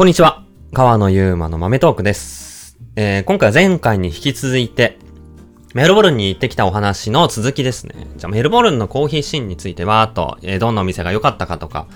[0.00, 0.46] こんにちは。
[0.72, 2.78] 川野ゆうまの豆トークです。
[2.96, 4.98] えー、今回は前回に引き続いて、
[5.74, 8.06] メルボルンに行ってきたお話の続きですね。
[8.16, 11.86] じゃあ、メルボルンのコーヒーシーンについては、あと、えーどんなお店が良かったかとか、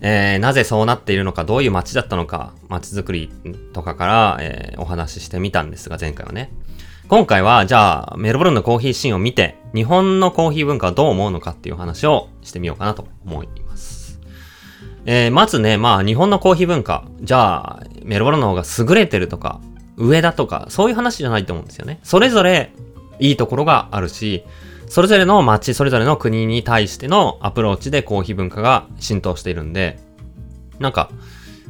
[0.00, 3.28] えーなぜそうなっているのか、どういう街だったのか、街づくり
[3.72, 6.52] とかから、えーお話ししてみたんですが、前回はね。
[7.08, 13.48] 今回は、じゃあ、メルボルンのコーヒーシーンを見て、日本のコーヒー文化はどう思うのかっていう話をしてみようかなと思い。
[15.10, 17.06] えーまずね、まあ、日本のコーヒー文化。
[17.22, 19.58] じゃあ、メルボルンの方が優れてるとか、
[19.96, 21.98] 上だとか、そういう話じゃないと思うんですよね。
[22.02, 22.74] それぞれ、
[23.18, 24.44] いいところがあるし、
[24.86, 29.98] それぞれの街、それぞれの国に対してのアプローチでコーヒー文化が浸透しているんで、
[30.78, 31.08] なんか、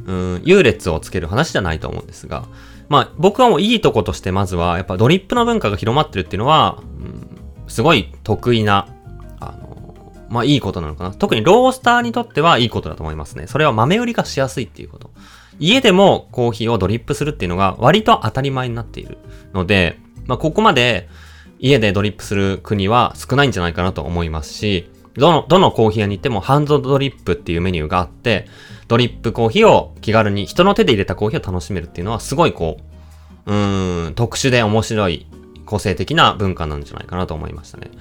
[0.05, 2.43] うん、優劣をつける話じゃないと思うんですが、
[2.89, 8.89] まあ、僕はもういいとことして、まずは、やっぱドリップの文化が広まってるっていうのは、うん、すごい得意な、
[10.29, 11.11] まあ、いいことなのかな。
[11.11, 13.47] 特にロースターにとってはいいことだと思いますね。
[13.47, 15.11] それは豆売りがしやすいっていうこと。
[15.59, 19.17] 家でもコーヒーをドリップするっていうのが割と当たり前になっている
[19.53, 21.09] ので、まあ、ここまで
[21.59, 28.47] 家でドリップする国は少ないんじゃないかなと思いますし、どの、どのコーヒー屋に行ってもハンドドリップっていうメニューがあって、
[28.87, 32.77] ドリップコーヒーを気軽に人の手で入れたコーヒーを楽しめるっていうのはすごいこ
[33.45, 35.27] う、うーん、特殊で面白い
[35.65, 37.91] 個性的な文化なんじゃないかなと思いましたね。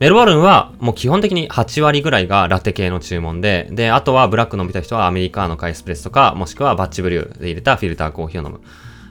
[0.00, 8.60] メルボルンはもう基本的に8割ぐらいがラテ系の注文で、で、あとはブラック飲みたい人はアメリカーノかエスプレッソか、もしくはバッチブリューで入れたフィルターコーヒーを飲む。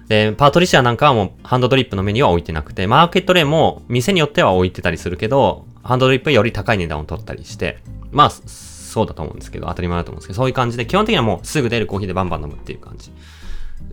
[0.07, 7.79] で、パートリシアなんかはもうハンドドリップのメニューは置いてなくて、マーケットレーンも店によっては置いてたりするけど、ハンドドリップより高い値段を取ったりして、
[8.11, 13.11] まあ、そうだと思うんですけど、当たり前だと思うんですけど、そういう感じで、基本的にはもうすぐ出るコーヒーでバンバン飲むっていう感じ。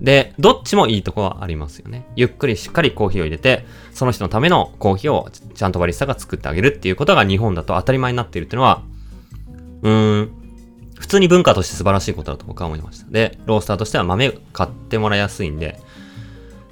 [0.01, 2.07] で、どっちもいいとこはありますよね。
[2.17, 8.83] ゆっくりしっかりコーヒーを入れて、その人のためのコーヒーをちゃんとバリスタが作ってあげるっていうことが日本だと当たり前になっているっていうのは、
[9.83, 10.31] うーん、
[10.99, 13.11] 普通に文化として素晴らしいことだと僕は思いました。
[13.11, 15.79] で、ロースターとしては豆買ってもらいやすいんで、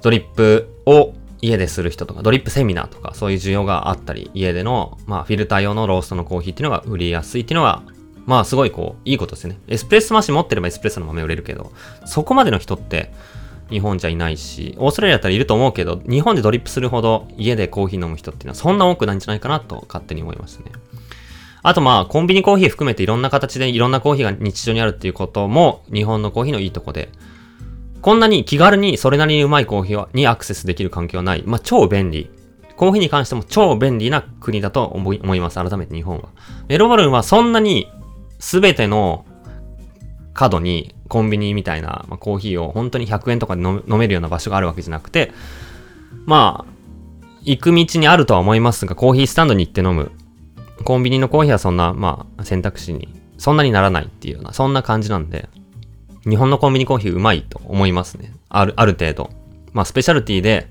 [0.01, 7.83] ドリップを家でする人とか、ドリップセミナーとか、そういう需要があったり、家での、まあ、フィルター用のローストのコーヒーっていうのが売りやすいっていうのは、
[8.25, 9.59] まあ、すごいこう、いいことですよね。
[9.67, 11.71] エスプレッソマシン持ってればエスプレッソの豆売れるけど、
[12.05, 13.11] そこまでの人って、
[13.69, 20.71] 日本じゃいないし、オーストラリアだったらいると思うけど、日本でドリップするほど家でコーヒー飲む人っていうのはそんな多くないんじゃないかなと勝手に思いましたね。
[21.63, 27.09] あとまあ、コンビニコーヒー含めていろんな形でいろんなコーヒーが日常にあるっていうことも日本のコーヒーのいいとこで、
[28.01, 31.43] こんなに気軽にそれなりにうまいコーヒーにアクセスできる環境はない。
[31.45, 32.29] まあ、超便利。
[32.75, 35.55] コーヒーに関しても超便利な国だと思います。
[35.55, 36.29] 改めて日本は。
[36.67, 37.87] メロボルンはそんなに
[38.51, 39.25] 全ての
[40.33, 45.31] 角にコンビニみたいな、まあ、コーヒーを本当に100円とかで飲めるような場所があるわけじゃなくて、
[46.25, 46.73] まあ、
[47.43, 50.11] 行く道にあるとは思いますが、コーヒースタンドに行って飲む。
[50.83, 55.47] コンビニのコーヒーはそんな、まあ、選択肢に、そんなにならないっていうような、そんな感じなんで、
[56.27, 58.33] 日本のコンビニコーヒーうまいと思いますね。
[58.49, 59.29] ある、ある程度。
[59.71, 60.67] まあ、スペシャルティで、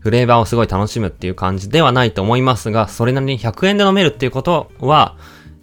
[0.00, 5.16] フレーバーをすごい楽しむっていう感じではないと思いますが、それなりに100円で飲めるっていうことは、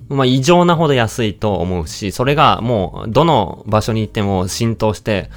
[0.10, 5.30] まあ、異常なほど安いと思うし、それがもう、どの場所に行っても浸透して、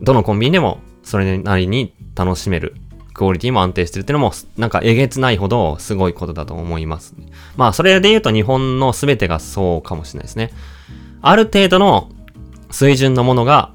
[0.00, 2.74] どのコンビニでも、それなりに楽しめる。
[3.14, 7.14] クオリティも安定してるっていうのも、なんかえげつないほどすごいことだと思います、
[7.56, 10.50] まあ、それで言うと日本の全てがそうかもしれないですね。
[11.20, 12.10] ある程度の
[12.70, 13.72] 水準のものが、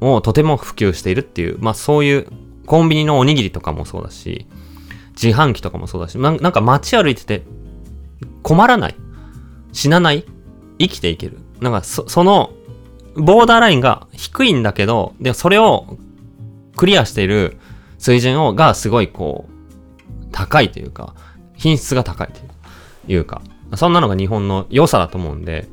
[0.00, 2.26] もうとても普及しているっていう、まあそういう、
[2.66, 4.46] コンビニのおにぎりとかもそうだし、
[5.20, 7.42] 自販機とかもそうだし、ななんか街歩いてて、
[8.42, 8.94] 困らない。
[9.72, 10.24] 死なない？
[10.78, 11.38] 生きていける。
[11.60, 12.52] なんかそ、その、
[13.14, 15.98] ボーダーラインが低いんだけど、で、それを
[16.76, 17.58] クリアしている
[17.98, 19.52] 水準を、がすごいこう、
[20.32, 21.14] 高いというか、
[21.56, 22.40] 品質が高いと
[23.06, 23.42] いうか、
[23.76, 25.68] そんなのが日本の良さだと思うんで、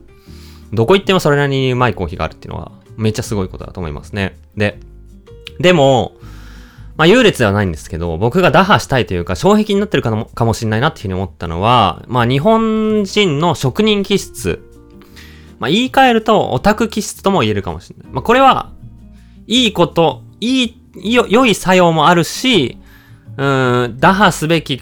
[0.73, 4.37] どこ行ってもそれなりにうまいコーヒーがあるっていうのは、めっちゃすごいことだと思いますね。
[4.55, 4.79] で、
[5.59, 6.13] でも、
[6.99, 14.61] まあ優劣ではないんですけど、僕が打破したいというか、障壁になってるかもかもしれないなっていうふうに思ったのは、まあ日本人の職人気質。
[15.59, 18.11] まあ言い換えると、オタク気質とも言えるかもしれない。
[18.11, 18.73] まあこれは、
[19.47, 22.77] いいこと、いい、良い作用もあるし、
[23.37, 24.81] うん、打破すべき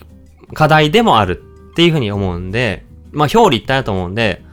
[0.55, 1.39] 課題でもある
[1.71, 4.43] っていうふうに思うんで、まあ表裏一体だと思うんで、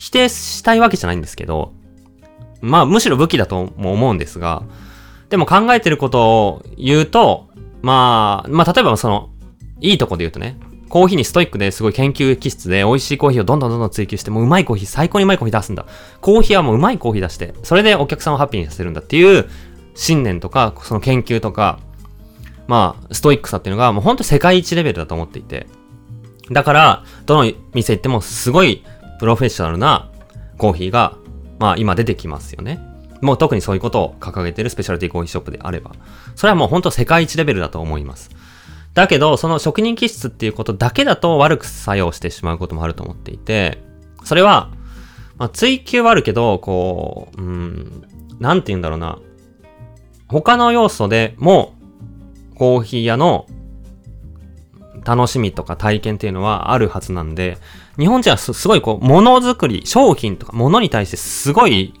[0.00, 1.72] 否定したいわけじゃないんですけど、
[2.62, 4.64] まあむしろ武器だとも思うんですが、
[5.32, 7.48] でも考えてることを言うと、
[7.80, 9.30] まあ、まあ例えばその、
[9.80, 10.58] いいとこで言うとね、
[10.90, 15.86] コーヒーにストイックですごい研究気質で美味しいコーヒーをどんどんどんどん追求して、もううまいコーヒー、最高にうまいコーヒー出すんだ。
[16.20, 19.48] コーヒーはもううまいコーヒー出して、それでお客さんをハッピーにさせるんだっていう
[19.94, 21.80] 信念とか、その研究とか、
[22.66, 25.66] まあ、ストイックさっていうのがもうほんと世界一レベルだと思っていて。
[26.50, 28.84] だから、どの店行ってもすごい
[29.18, 30.10] プロフェッショナルな
[30.58, 31.16] コーヒーが、
[31.58, 32.91] まあ今出てきますよね。
[33.22, 35.92] もう特にそういうことを掲げてるスペシャルティコーヒーショップであれば、
[36.34, 38.30] それはもうほんと世界一レベルだと思います。
[38.94, 43.78] だけど、その職人気質っていうことだけだと悪く作用してしまうこともあると思っていて、
[44.24, 44.70] それは、
[45.38, 48.04] まあ、追求はあるけど、こう、うん、
[48.38, 49.18] なんて言うんだろうな。
[50.28, 51.74] 他の要素でも、
[52.54, 53.46] コーヒー屋の
[55.04, 57.58] 楽しみとか体験っていうのはあるはずなんで、
[57.98, 61.94] 日本人はすごいこう、ものづくり、商品とかものに対してすごい、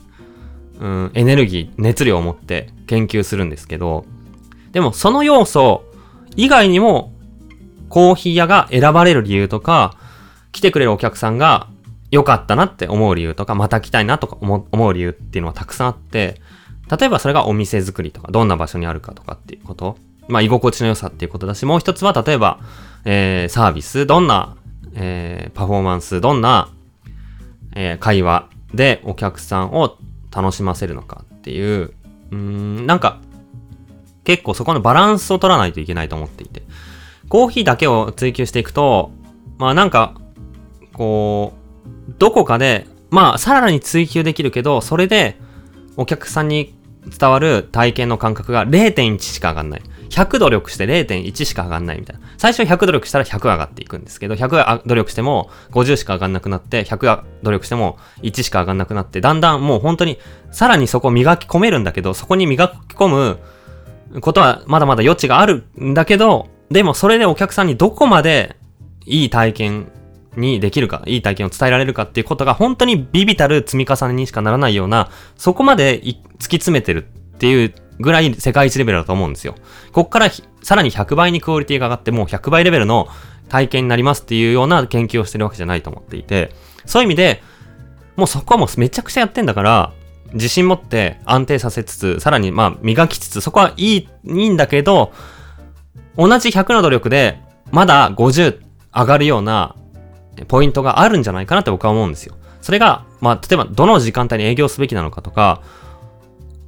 [0.80, 4.04] うん、エネルギー、熱量を持って研究するんですけど、
[4.72, 5.84] でもその要素
[6.36, 7.12] 以外にも、
[7.88, 9.96] コーヒー屋が選ばれる理由とか、
[10.50, 11.68] 来てくれるお客さんが
[12.10, 16.40] 良かったなって思う理由とか、また来たいなとか思う理由っていうのはたくさんあって、
[16.90, 19.96] 例えばそれがお店作りとか、どんな場所にあるかとかっていうこと。
[20.28, 22.60] まあ、居心地の良さっていうことだし、もう一つは例えば、
[23.04, 24.56] えー、サービス、どんな、
[24.94, 26.70] えー、パフォーマンス、どんな、
[27.74, 29.96] えー、会話でお客さんを
[30.34, 31.92] 楽しませるのかっていう、
[32.30, 33.20] うーん、なんか、
[34.24, 36.62] 結構そこのバランスを取らないといけないと思っていて。
[37.28, 39.10] コーヒーだけを追求していくと、
[39.58, 40.14] まあなんか、
[40.92, 41.54] こ
[42.08, 45.38] う、どこかで、まあさらに追求できるけど、それで
[45.96, 46.74] お客さんに
[47.18, 49.82] 伝わる体験の感覚が0.1しか上がんない。
[50.12, 52.22] 100努力して0.1しか上がんないみたいな。
[52.36, 60.18] 最初100努力したら100上がっていくんですけど、100努力しても50しか上がんなくなって、100努力しても1しか上がんなくなって、だんだんもう本当に
[60.50, 68.56] さらにそこ磨き込めるんだけど、そこに磨き込むことはまだまだ余地があるんだけど、でもそれでお客さんにどこまで
[69.06, 69.92] いい体験
[70.36, 76.16] にできるか、いい体験を伝えられるかっていうことが本当にビビたる積み重ねにしかならないような、そこまで突き
[76.56, 79.54] 詰めてるっていうぐらい世界一レベルだと思うんですよ。
[79.92, 80.30] こっから
[80.62, 83.08] さらに100倍にクオリティが上がってもう100倍レベルの
[83.48, 86.54] 体験になりますっていうような研究をしてるわけじゃないと思っていて、
[86.84, 87.42] そういう意味で、
[88.16, 89.92] もうそこはもうめちゃくちゃやってんだから、
[90.32, 95.12] 自信持って安定させつつ、さらにまあ磨きつつ、そこはいい、いいんだけど、
[96.16, 97.40] 同じ100の努力で、
[97.70, 98.60] まだ50
[98.94, 99.76] 上がるような
[100.48, 102.36] ポイントがあるんじゃないかなって僕は思うんですよ。
[102.60, 105.62] それが、まあ、例えばどの時間帯に営業すべきなのかとか、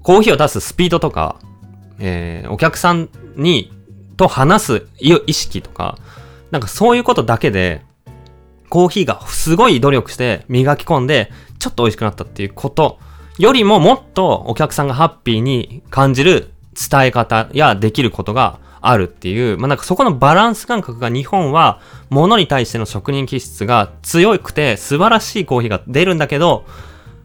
[0.05, 1.41] コーヒーを出すスピードとか、
[1.99, 3.73] えー、お客さんに、
[4.17, 5.99] と話す意識とか、
[6.53, 7.83] なんかそういうことだけで、
[8.69, 12.99] コーヒーがすごい努力して磨き込んで、ちょっと美味しくなったっていうこと
[13.39, 16.51] よりももっとお客さんがハッピーに感じる
[16.91, 21.81] 伝え方やできることがあるっていう、まあ、なんかそこのバランス感覚が日本は
[22.11, 26.67] 物に対しての職人気質が強くて素晴らしいコーヒーが出るんだけど、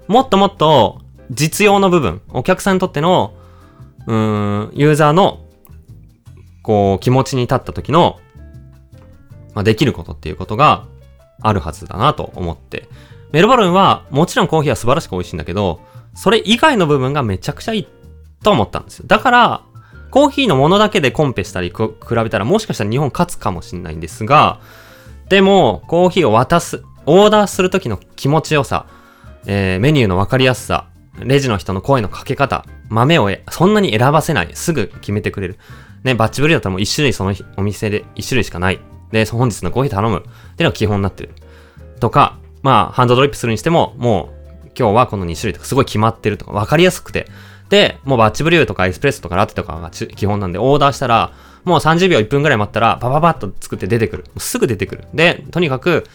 [0.08, 3.34] もっともっと実用の部分、お客さんにとっての、
[4.08, 5.46] うーん、ユーザーの、
[6.64, 8.20] こう、気持ちに立った時の、
[9.54, 10.86] まあ、できることっていうことが
[11.42, 12.88] あるはずだなと思って。
[13.32, 15.82] メルボルンは、もちろんコーヒーは素晴らしく美味しいんだけど、
[16.16, 17.88] それ以外の部分がめちゃくちゃいい
[18.44, 19.06] と思ったんですよ。
[19.08, 19.62] だから、
[20.10, 24.60] コーヒーのものだけでコンペしたり比べたらもしかしたら日本勝つかもしれないんですが、
[25.30, 28.88] でも、コーヒーを渡す、オーダーするときの気持ちよさ、
[29.46, 30.88] えー、メニューのわかりやすさ、
[31.24, 34.50] レジの人の声のかけ方、豆をそんなに選ばせない。
[34.54, 35.58] すぐ決めてくれる。
[36.04, 38.80] ね、バッチブリだったらもう一種類そのお店で一種類しかない。
[39.12, 40.18] で、本日のコーヒー頼む。
[40.18, 41.32] っていうのが基本になってる。
[42.00, 44.30] とか、まあ、ハンドドリップするにしても、も
[44.66, 47.28] う、今日はこの2種類とかすごい決まってるとか、わかりやすくて、
[47.70, 51.34] で、もうバッチブリューとかエスプレッソとかラテとかが基本なんで、オーダーしたら、
[51.66, 54.26] もう30秒1分ぐらい待ったら、パパパッと作って出てくる。
[54.38, 55.08] すぐ出てくる。
[55.14, 56.06] で、とにかく、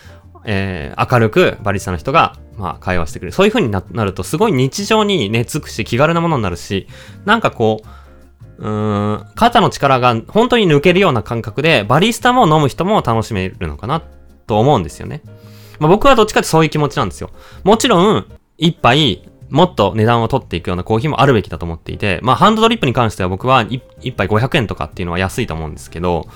[0.44, 3.32] えー、明るくバリスタの人が、まあ、会話してくれる。
[3.32, 6.86] そういう風になると、すごい日常に根付くし、気軽なものになるし、
[7.24, 7.88] なんかこう、
[8.58, 14.02] うーん、肩の力が本当に抜けるような感覚で、バリスタも飲む人も楽しめるのかな、
[14.46, 15.22] と思うんですよね。
[15.78, 17.30] まあ、僕はどっちかってそういう気持ちなんですよ。
[17.64, 18.26] もちろん、
[18.58, 26.26] 一杯、もっと値段を取っていくようなコーヒーもあるべきだと思っていて、まあハンドドリップに関しては僕は一杯500円とかっていうのは安いと思うんですけど、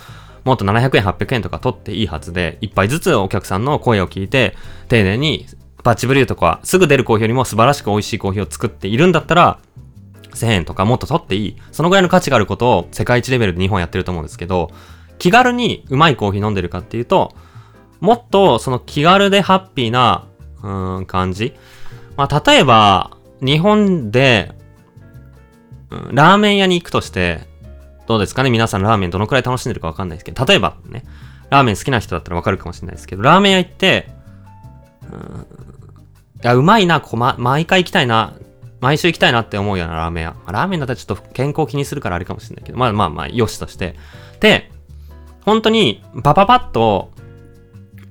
[0.49, 4.57] もっと700円、800円とか取っていいはずで、一杯ずつお客さんの声を聞いて、
[4.89, 5.47] 丁寧に
[5.85, 9.59] バッチブリューとかすぐ出るコーヒーよりも素晴らしく美味しいコーヒーを作っているんだったら、
[10.33, 11.57] 1000円とかもっと取っていい。
[11.71, 14.71] そのぐらいの価値があることを世界一レベルで日本やってると思うんですけど、
[15.19, 17.35] 気軽にうまいコーヒー飲んでるかっていうと、
[18.01, 20.27] もっとその気軽でハッピーな、
[20.63, 21.55] うーん、感じ。
[22.17, 23.11] まあ、例えば、
[23.43, 24.55] 日本で、
[25.91, 27.48] ラーメン屋に行くとして、
[28.09, 28.49] どうですかね？
[28.49, 31.05] 皆さんラーメンどのくらい楽しんでるかわかんないですけど、例えばね、
[31.51, 34.09] ラーメン好きな人だったらわかるかもしれないですけど、ラーメン屋行って、
[35.13, 35.47] うん、
[36.43, 38.33] いや、うまいな、こ、ま、毎回行きたいな、
[38.81, 40.31] 毎週行きたいなって思うようなラーメン屋。
[40.31, 43.95] まあ、ラーメンだったらちょっと健康気にするからあれかもしれないけど、まあまあまあ、よしとして。
[44.41, 44.71] で、
[45.45, 47.11] 本当に、パパパッと、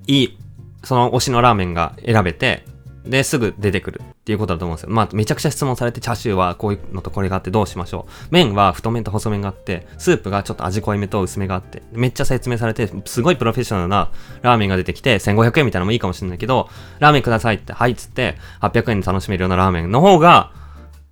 [0.06, 0.38] いい、
[0.84, 2.66] その推しのラーメンが選べて、
[3.10, 4.90] で、すぐ出てくるっていうことだと思うんですよ。
[4.90, 8.12] まあ、めちゃくちゃ質問されて、チャーシューはこういうのとこれがあってどうしましょう。
[8.32, 14.10] 麺は太麺と細麺があって、スープがちょっと味濃いめと薄めがあって、めっちゃ説明されて、すごいプロフェッショナルな
[14.42, 20.52] ラーメンが出てきて、1500円みたいなのもいいかもしれないけど、ラーメンくださいって、はいっつって、800円で楽しめるようなラーメンの方が、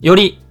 [0.02, 0.42] より、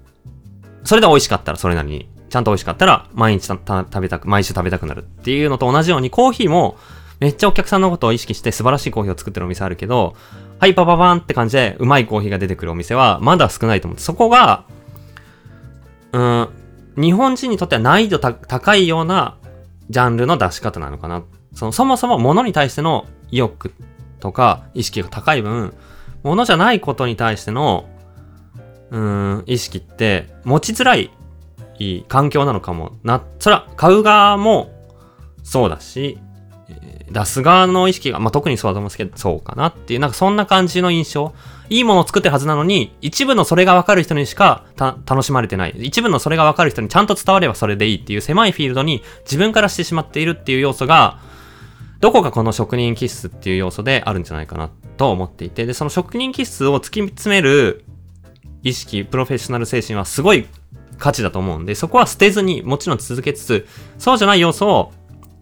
[0.85, 6.77] それで美味しかったらそれなりに、ちゃんと美味しかったら、毎日食べたく、毎週食べたくなるっていうのと同じように、コーヒーも、
[7.21, 10.17] めっちゃお客さんのことを意識して素晴らしいコーヒーを作ってるお店あるけど、
[10.59, 14.01] はい、パパパンって感じで、うまいコーヒーが出てくるお店は、まだ少ないと思う。
[14.01, 14.65] そこが、
[16.13, 16.49] うん、
[16.97, 19.37] 日本人にとっては難易度高いような
[19.91, 21.25] ジャンルの出し方なのかな。
[21.55, 23.73] その、そもそも物に対しての意欲
[24.21, 25.75] とか意識が高い分、
[26.23, 27.89] 物じゃないことに対しての、
[28.91, 31.11] うん、意識って持ちづらい
[32.09, 33.23] 環境なのかもな。
[33.41, 34.71] それは買う側も
[35.43, 36.19] そうだし、
[37.11, 41.35] 出す側の意識が、まあ、特にそうだと思うんですけど、そうかなっていう、なんかそんな感じの印象。
[41.71, 45.75] いいものを作ってるはずなのに、一部のそれがわかる人にしか楽しまれてない。
[45.79, 51.21] 一部のそれがわかる人にちゃんと伝わればそれでいいっていう狭いフィールドに自分からしてしまっているっていう要素が、
[52.01, 57.85] どこかこの職人気質っていう要素であるんじゃないかなと思っていて、で、その職人気質を突き詰める
[58.63, 60.47] 意識、プロフェッショナル精神はすごい
[60.99, 63.67] 価値だと思うんで、そこは捨てずにもちろん続けつつ、
[63.99, 64.93] そうじゃない要素を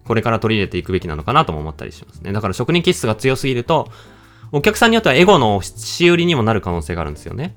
[0.05, 2.31] これから取り入れていくべきなのかなとも思ったりしますね。
[2.31, 3.89] だから職人気質が強すぎると、
[4.51, 7.55] お客さんによってはエゴの仕売りにもなる可能性があるんですよね。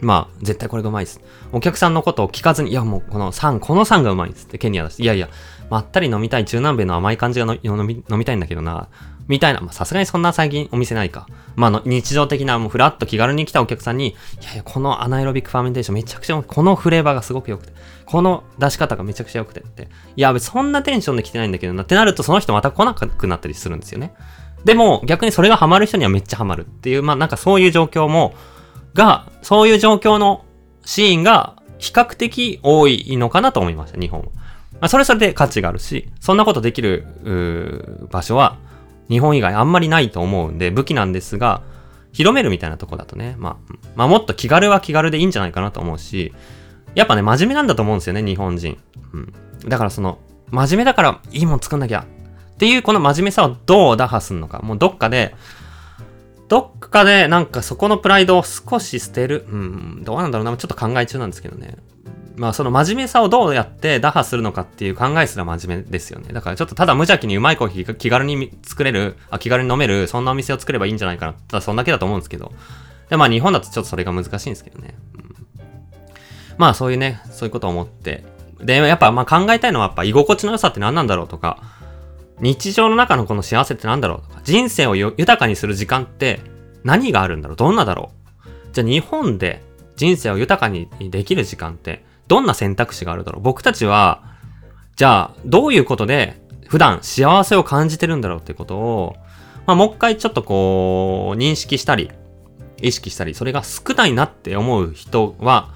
[0.00, 1.20] まあ、絶対これがうまいです。
[1.52, 5.28] お客さんのことを聞かずに、いやもうこの3、この3がうまいですってケニアだし、いやいや、
[5.68, 8.88] まったり飲みたい中南米の甘い感じが飲み飲みたいんだけどな、
[9.30, 11.28] みたいな、まさすがにそんな最近お店ないか。
[11.54, 17.72] まあの日常的なもうフラッと気軽に来たお客さんに、いやいや、この anaerobic fermentation めちゃくちゃ、このフレーバーがすごく良くて、
[18.06, 19.88] この出し方がめちゃくちゃ良くてって。
[20.16, 24.14] いや、別そんなテンションで来てないんだけどなってなるとその人また来なくなったりするんですよね。
[24.64, 28.34] でも逆にそれがハマる人にはめっちゃハマるっていう、まあなんかそういう状況も、
[28.94, 30.44] が、そういう状況の
[30.84, 34.26] シーンが比較的多いのかなと思いました、日本は。
[34.80, 38.56] まあ、それそれで価値があるし、そんなことできる、場所は
[39.10, 41.62] 日本以外あんまりないと思うんで、武器なんですが、
[42.12, 46.32] 広めるみたいなとこだとね、まあ、まあもっと気軽は気軽でいいんじゃないかなと思うし、
[46.94, 48.78] やっぱね、真面目なんだと思うんですよね、日本人。
[49.12, 49.34] うん。
[49.68, 50.18] だからその、
[50.50, 52.06] 真面目だからいいもん作んなきゃ
[52.54, 54.60] っていうこの真面目さをどう打破するのか。
[54.60, 55.34] もうどっかで、
[56.48, 59.46] どっかでなんかそこのプライドを少し捨てる。
[59.48, 60.56] うん、どうなんだろうな。
[60.56, 61.76] ちょっと考え中なんですけどね。
[62.40, 66.32] まあその真面目さをどうやって打破するのかっていう考えすら真面目ですよね。
[66.32, 71.34] だからちょっとただ無邪気にうまいコーヒー気軽に作れる、あ気軽に飲める、そんなお店を作ればいいんじゃないかな。
[71.34, 72.50] ただそんだけだと思うんですけど。
[73.10, 74.94] でまあ日本だとちょっとそれが難しいんですけどね。
[75.14, 75.36] うん
[76.56, 78.24] まあそういうね、そういうことを思って。
[78.58, 81.62] で、やっぱまあ考えたいのはやっぱ居心地の良さって何なんだろうとか、
[82.40, 86.40] 日常の中のこの幸せって何だろうとか、人生を豊かにする時間って
[86.84, 87.56] 何があるんだろう？
[87.56, 88.12] どんなだろ
[88.46, 88.48] う？
[88.72, 89.62] じゃあ日本で
[89.96, 94.22] 人生を豊かにできる時間ってどんな選択肢があるだろう僕たちは、
[94.94, 99.16] じゃあどういうことで普段幸せを感じてるんだろうってことを、
[99.66, 102.12] まあもう一回ちょっとこう認識したり、
[102.80, 105.74] 意識したり、それが少ないなって思う人は、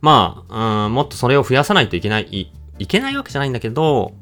[0.00, 4.12] まあ、うん、もっとそれを増やさないといけない、い、けないわけじゃないんだけど、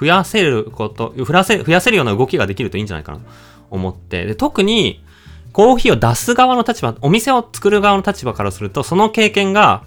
[0.00, 3.24] 増やせること、増やせ、増やせるような動きができるといいんじゃないかなと
[3.70, 4.26] 思って。
[4.26, 5.04] で、特に、
[5.52, 9.84] コーヒーを出す側の立場、お店を作る側の立場からすると、その経験が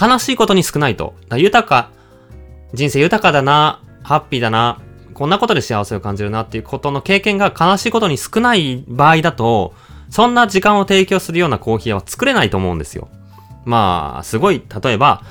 [0.00, 1.14] 悲しいことに少ないと。
[1.34, 1.90] 豊か、
[2.72, 4.80] 人生豊かだな、ハッピーだな、
[5.14, 9.74] こんなことで幸せを感じるなっていうことの経験が悲しいことに少ない場合だと、
[10.10, 13.08] そんな時間を提供するようなコーヒーは作れないと思うんですよ。
[13.64, 15.22] まあ、すごい、例えば、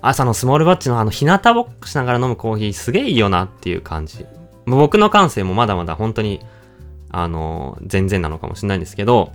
[0.00, 4.26] 朝のスモールバッチのあの、日向ぼっこしながら飲むコーヒーすげえいいよなっていう感じ。
[4.66, 6.40] 僕の感性もまだまだ本当に、
[7.10, 9.32] あの、全然なのかもしれないんですけど、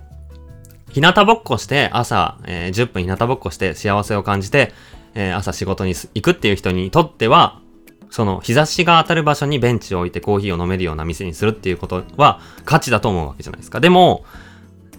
[0.90, 4.72] 日向ぼっこして朝、えー、10分日向ぼっこして幸せを感じて、
[5.14, 7.60] えー、朝仕事に行くっていう人にとっては、
[8.10, 13.80] その日差しが当たる場所にベンチを置いてコーヒーを飲めるような店にするっていうことは価値だと思うわけじゃないですか。
[13.80, 14.24] でも、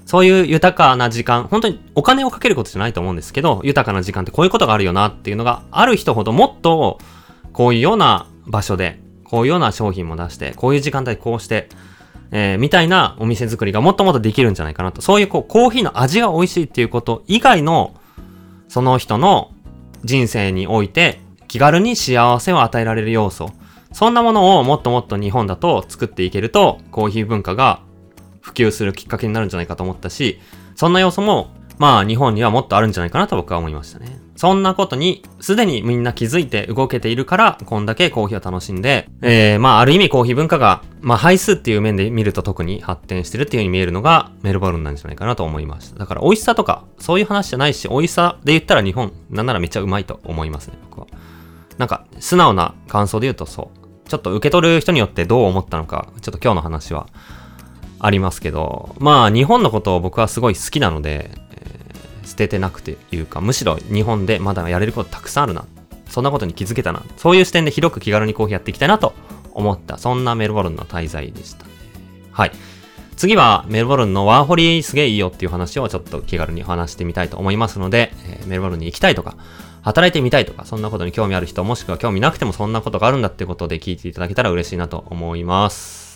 [0.06, 7.00] そういう豊かな時間、本当にお金をかけることじゃないと思うんですけど、豊かな時間ってこういうことがあるよなっていうのがある人ほどもっと、
[7.54, 11.70] こういうような場所で、こういうような商品も出して、こういう時間帯こうして、
[12.32, 15.02] えー、みたいなお店作りがもっともっとできるんじゃないかなと。
[15.02, 17.96] そういうこう、コーヒーの味が美味しいっていうこと以外の、
[18.68, 19.52] その人の
[20.04, 23.50] 人生において、気軽に幸せを与えられる要素。
[23.92, 27.82] そんなものをもっともっと日本だと作っていけると、コーヒー文化が
[28.42, 30.40] 普及するきっかけになるんじゃないかと思ったし、
[30.76, 34.20] そんな要素もまあ日本にはもっとあるんじゃないかなと僕は思いましたね。
[34.40, 46.00] そんなことに、すでにみんな気づいて動けているから、こんだけコーヒーを楽しんで、えー、まあある意味コーヒー文化が、まあ配数っていう面で見ると特に発展してるっていう風に見えるのがメルボルンなんじゃないかなと思いました。
[46.00, 51.08] だから美味しさとか、そういう話じゃないし、美味しさで言ったら日本、なんならめっちゃうまいと思いますね、僕は。
[51.78, 54.08] なんか、素直な感想で言うとそう。
[54.08, 57.08] ちょっと受け取る人によってどう思ったのか、ちょっと今日の話は
[58.00, 61.30] ありますけど、まあ日本のことを僕はすごい好きなので、
[62.40, 65.66] ててなくていうか、むしろ日本でまだやれることたくさんあるな。
[66.08, 67.04] そんなことに気づけたな。
[67.18, 69.14] そういう視点で広く気軽にコーヒーやっていきたいなと
[69.52, 71.66] 思った、そんなメルボルンの滞在でした、
[72.32, 72.52] はい。
[73.16, 79.36] 次はメルボルンのワーホリすげえいいよっていう話をちょっと気軽に話してみたいと思いますので、えー、メルボルンに行きたいとか、
[79.82, 86.09] 働いてみたいとか、そんなことに興味ある人、もしくは興味なくてもそんなことがあるんだってことで聞いていただけたら嬉しいなと思います。